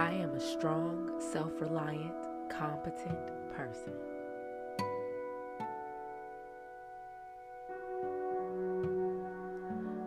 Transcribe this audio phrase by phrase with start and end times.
[0.00, 3.18] I am a strong, self reliant, competent
[3.54, 3.92] person.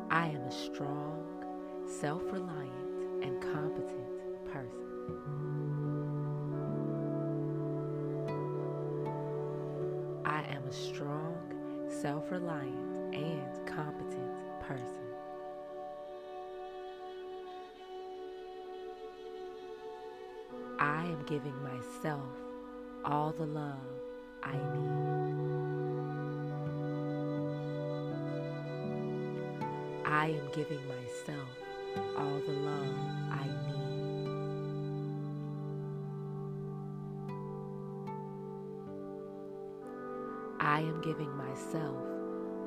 [0.10, 1.46] I am a strong,
[1.86, 4.88] self reliant, and competent person.
[10.26, 11.38] I am a strong,
[11.88, 15.03] self reliant, and competent person.
[20.84, 22.28] I am giving myself
[23.06, 23.78] all the love
[24.44, 25.14] I need.
[30.06, 31.48] I am giving myself
[32.18, 32.96] all the love
[33.32, 33.94] I need.
[40.60, 41.96] I am giving myself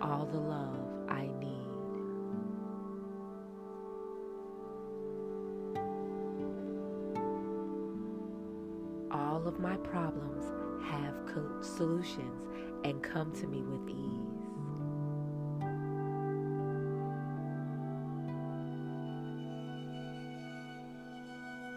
[0.00, 1.55] all the love I need.
[9.66, 10.44] My problems
[10.88, 11.12] have
[11.60, 12.46] solutions
[12.84, 13.96] and come to me with ease.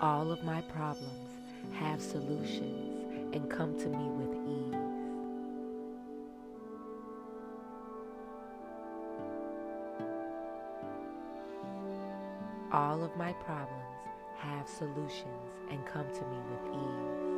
[0.01, 1.31] All of my problems
[1.73, 4.75] have solutions and come to me with ease.
[12.71, 13.97] All of my problems
[14.37, 15.25] have solutions
[15.71, 17.28] and come to me with ease.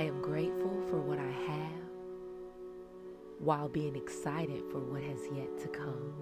[0.00, 1.82] I am grateful for what I have
[3.38, 6.14] while being excited for what has yet to come.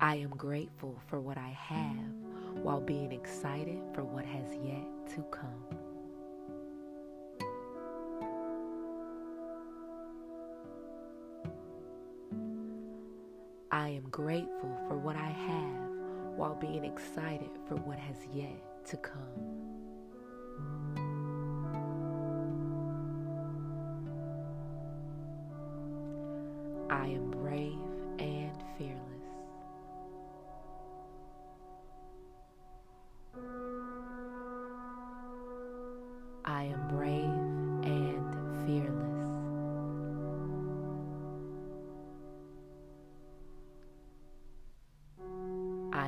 [0.00, 2.14] I am grateful for what I have
[2.62, 5.87] while being excited for what has yet to come.
[13.78, 18.96] I am grateful for what I have while being excited for what has yet to
[18.96, 20.97] come.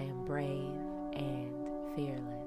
[0.01, 0.81] I am brave
[1.15, 2.40] and fearless.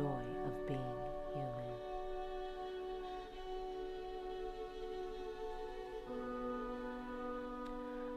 [0.00, 0.96] Joy of being
[1.34, 1.72] human.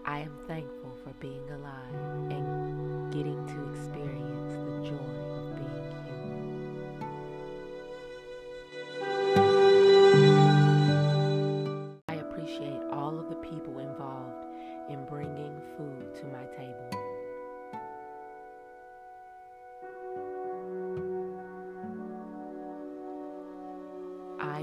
[0.06, 3.63] I am thankful for being alive and getting to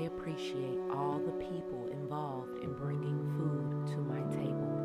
[0.06, 4.80] appreciate all the people involved in bringing food to my table.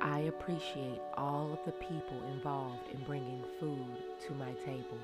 [0.00, 3.96] I appreciate all of the people involved in bringing food
[4.26, 4.98] to my table.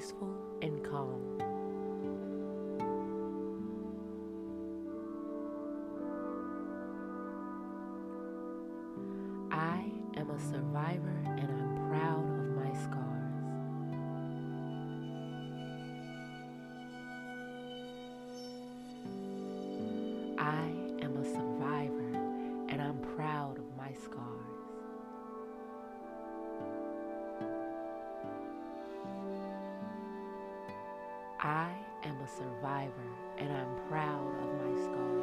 [0.00, 1.49] Peaceful and calm.
[32.40, 32.92] Survivor
[33.38, 35.19] and I'm proud of my scars.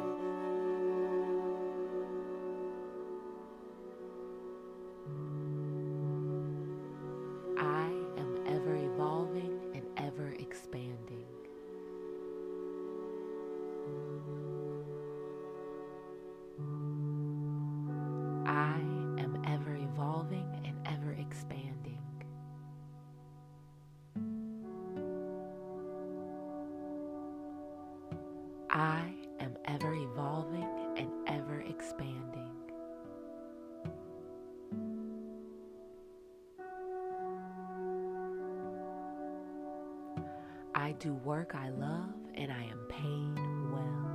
[40.98, 43.38] Do work I love and I am paid
[43.72, 44.08] well.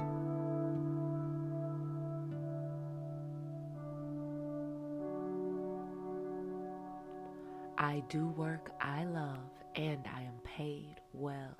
[7.77, 9.37] I do work I love
[9.75, 11.55] and I am paid well.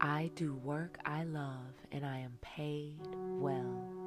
[0.00, 3.00] I do work I love and I am paid
[3.40, 3.97] well.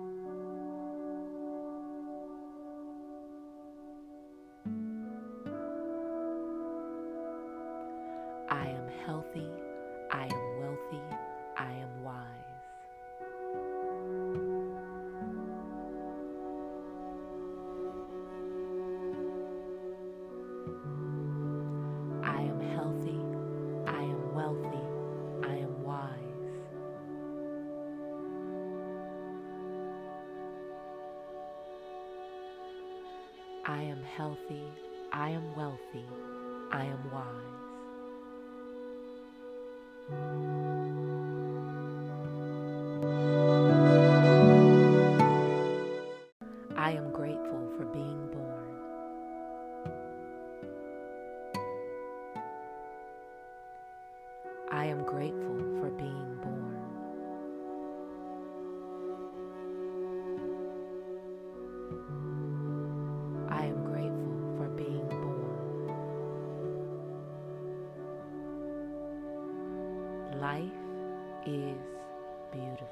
[36.74, 37.51] I am wise.
[70.42, 70.64] Life
[71.46, 71.78] is
[72.52, 72.88] beautiful.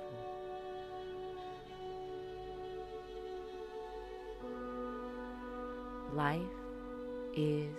[6.14, 6.42] Life
[7.36, 7.74] is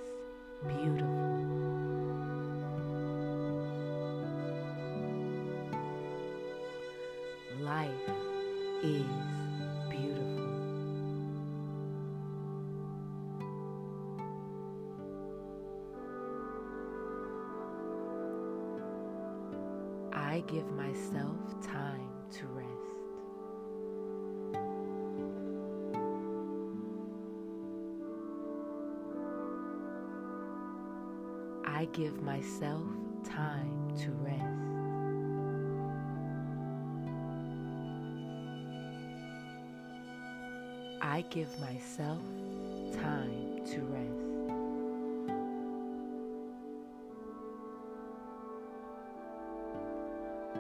[0.66, 1.30] beautiful.
[7.60, 8.10] Life
[8.82, 9.29] is
[20.40, 22.68] I give myself time to rest.
[31.66, 32.80] I give myself
[33.22, 34.40] time to rest.
[41.02, 42.22] I give myself
[42.94, 44.29] time to rest.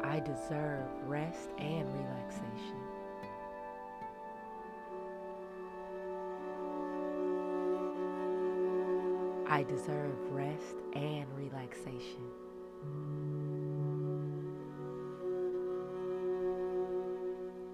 [0.02, 2.80] I deserve rest and relaxation.
[9.46, 12.30] I deserve rest and relaxation.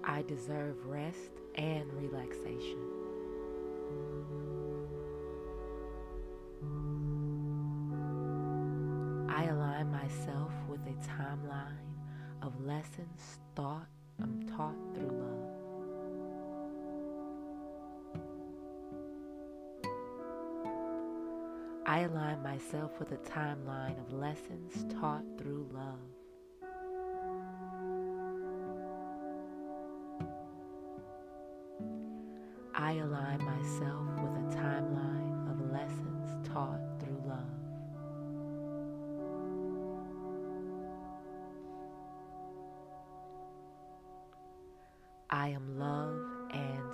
[0.03, 2.96] I deserve rest and relaxation.
[12.87, 13.87] Lessons thought
[14.19, 15.43] and um, taught through love.
[21.85, 25.99] I align myself with a timeline of lessons taught through love.
[32.75, 34.06] I align myself
[45.29, 46.86] I am love and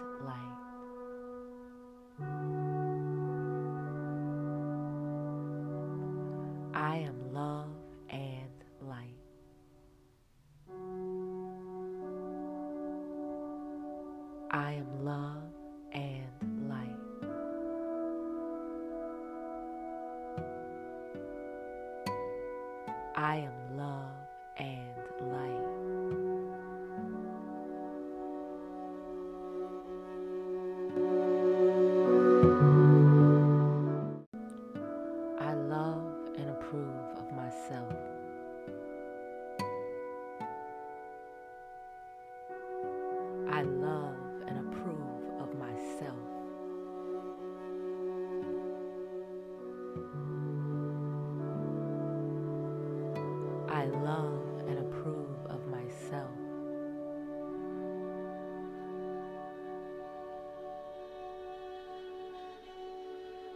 [32.43, 32.72] I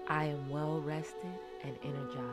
[0.09, 2.23] I am well rested and energized.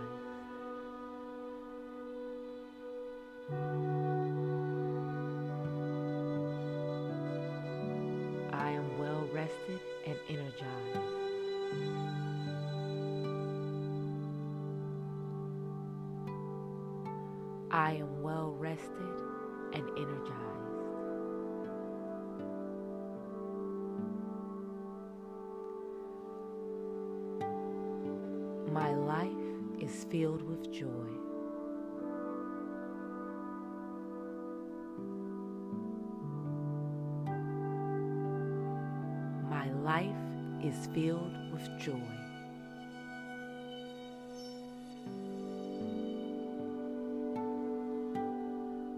[8.52, 10.99] I am well rested and energized.
[17.73, 19.19] I am well rested
[19.73, 20.63] and energized.
[28.75, 29.31] My life
[29.81, 30.88] is filled with joy.
[39.49, 40.16] My life
[40.64, 42.02] is filled with joy.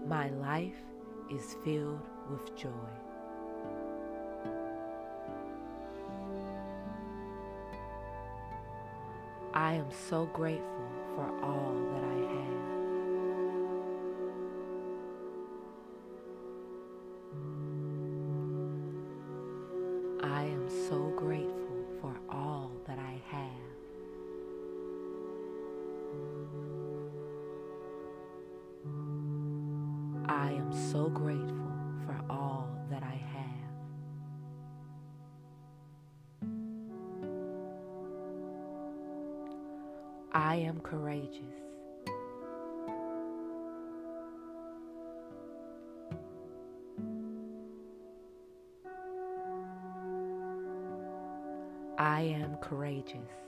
[0.07, 0.81] My life
[1.29, 3.06] is filled with joy.
[9.57, 10.85] I am so grateful
[11.15, 11.96] for all
[40.37, 41.41] I am courageous.
[51.97, 53.46] I am courageous.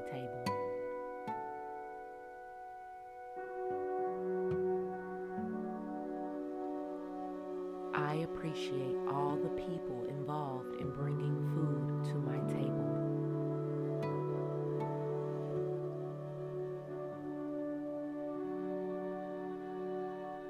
[0.00, 0.44] My table.
[7.94, 12.86] I appreciate all the people involved in bringing food to my table.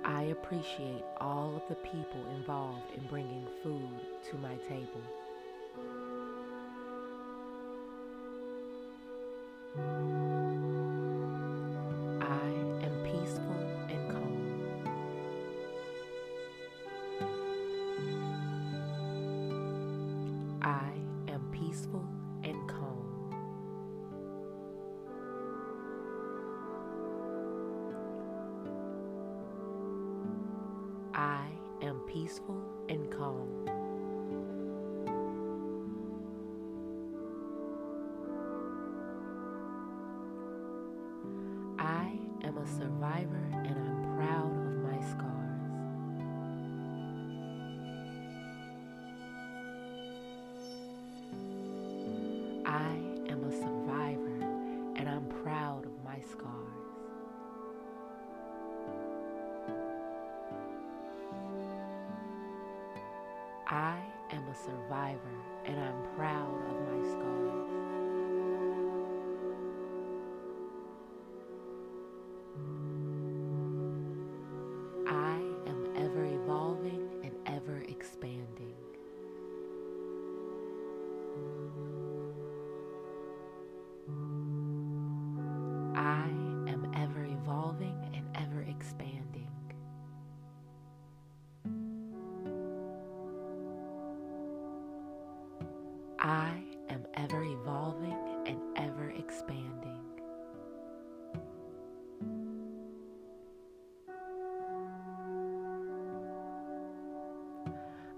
[0.05, 5.03] I appreciate all of the people involved in bringing food to my table.
[32.31, 33.49] Peaceful and calm.
[41.77, 42.13] I
[42.47, 43.60] am a survivor
[64.65, 67.60] survivor and I'm proud of my scars.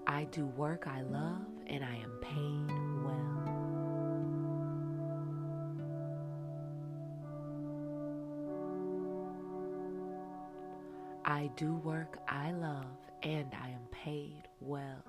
[0.05, 2.69] I do work I love and I am paid
[3.03, 3.43] well.
[11.25, 12.85] I do work I love
[13.23, 15.03] and I am paid well.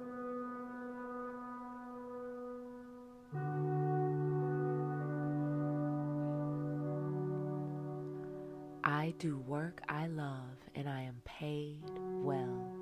[8.85, 11.83] I do work I love and I am paid
[12.23, 12.74] well.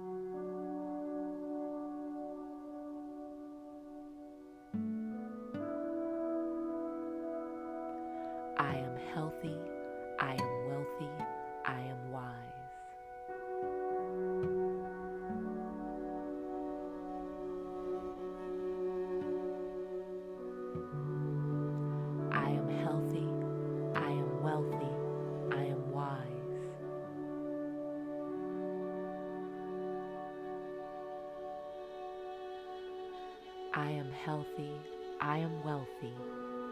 [33.75, 34.71] I am healthy,
[35.19, 36.13] I am wealthy,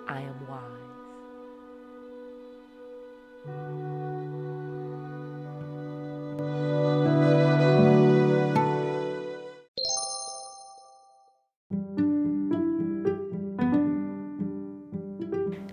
[0.06, 0.90] I am wise.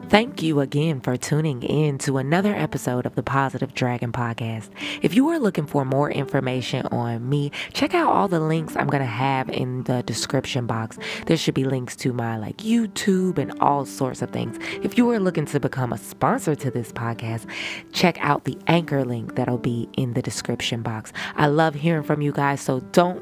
[0.09, 4.69] Thank you again for tuning in to another episode of the Positive Dragon Podcast.
[5.01, 8.87] If you are looking for more information on me, check out all the links I'm
[8.87, 10.97] going to have in the description box.
[11.25, 14.57] There should be links to my like YouTube and all sorts of things.
[14.81, 17.45] If you are looking to become a sponsor to this podcast,
[17.91, 21.11] check out the anchor link that'll be in the description box.
[21.35, 23.21] I love hearing from you guys, so don't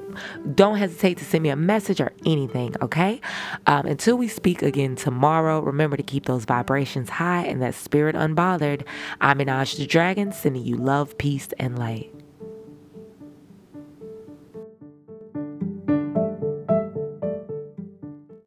[0.55, 3.21] don't hesitate to send me a message or anything, okay?
[3.65, 7.73] Um, until we speak again tomorrow, remember to keep those vibrations vibrations high and that
[7.73, 8.83] spirit unbothered.
[9.21, 12.14] I'm Minaj the Dragon, sending you love, peace, and light.